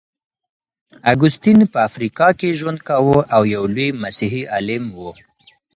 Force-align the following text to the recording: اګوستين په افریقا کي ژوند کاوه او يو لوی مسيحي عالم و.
اګوستين 1.11 1.59
په 1.73 1.79
افریقا 1.87 2.27
کي 2.39 2.49
ژوند 2.59 2.79
کاوه 2.87 3.19
او 3.35 3.41
يو 3.55 3.63
لوی 3.75 3.87
مسيحي 4.03 4.43
عالم 4.53 4.83
و. 4.97 5.01